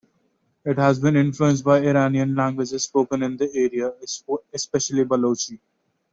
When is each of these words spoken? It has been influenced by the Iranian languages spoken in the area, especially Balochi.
It 0.65 0.79
has 0.79 0.97
been 0.99 1.15
influenced 1.15 1.63
by 1.63 1.79
the 1.79 1.89
Iranian 1.89 2.33
languages 2.33 2.85
spoken 2.85 3.21
in 3.21 3.37
the 3.37 3.45
area, 3.53 3.93
especially 4.51 5.03
Balochi. 5.05 5.59